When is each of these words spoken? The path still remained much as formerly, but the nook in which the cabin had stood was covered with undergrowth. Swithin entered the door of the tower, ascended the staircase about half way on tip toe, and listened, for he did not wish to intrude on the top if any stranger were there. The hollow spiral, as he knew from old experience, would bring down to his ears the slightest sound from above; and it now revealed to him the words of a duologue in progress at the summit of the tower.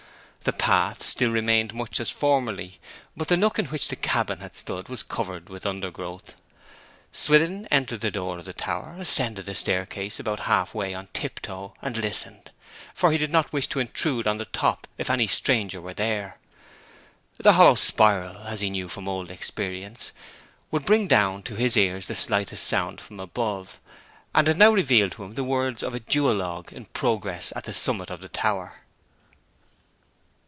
The 0.43 0.51
path 0.53 1.03
still 1.07 1.29
remained 1.29 1.71
much 1.71 1.99
as 1.99 2.09
formerly, 2.09 2.79
but 3.15 3.27
the 3.27 3.37
nook 3.37 3.59
in 3.59 3.65
which 3.67 3.89
the 3.89 3.95
cabin 3.95 4.39
had 4.39 4.55
stood 4.55 4.89
was 4.89 5.03
covered 5.03 5.49
with 5.49 5.67
undergrowth. 5.67 6.33
Swithin 7.13 7.67
entered 7.69 8.01
the 8.01 8.09
door 8.09 8.39
of 8.39 8.45
the 8.45 8.51
tower, 8.53 8.95
ascended 8.97 9.45
the 9.45 9.53
staircase 9.53 10.19
about 10.19 10.39
half 10.49 10.73
way 10.73 10.95
on 10.95 11.09
tip 11.13 11.41
toe, 11.41 11.75
and 11.79 11.95
listened, 11.95 12.49
for 12.95 13.11
he 13.11 13.19
did 13.19 13.29
not 13.31 13.53
wish 13.53 13.67
to 13.67 13.79
intrude 13.79 14.25
on 14.25 14.39
the 14.39 14.45
top 14.45 14.87
if 14.97 15.11
any 15.11 15.27
stranger 15.27 15.79
were 15.79 15.93
there. 15.93 16.39
The 17.37 17.53
hollow 17.53 17.75
spiral, 17.75 18.37
as 18.37 18.61
he 18.61 18.71
knew 18.71 18.89
from 18.89 19.07
old 19.07 19.29
experience, 19.29 20.11
would 20.71 20.87
bring 20.87 21.07
down 21.07 21.43
to 21.43 21.55
his 21.55 21.77
ears 21.77 22.07
the 22.07 22.15
slightest 22.15 22.65
sound 22.65 22.99
from 22.99 23.19
above; 23.19 23.79
and 24.33 24.49
it 24.49 24.57
now 24.57 24.71
revealed 24.71 25.11
to 25.13 25.23
him 25.23 25.35
the 25.35 25.43
words 25.43 25.83
of 25.83 25.93
a 25.93 25.99
duologue 25.99 26.73
in 26.73 26.85
progress 26.85 27.53
at 27.55 27.65
the 27.65 27.73
summit 27.73 28.09
of 28.09 28.21
the 28.21 28.27
tower. 28.29 28.79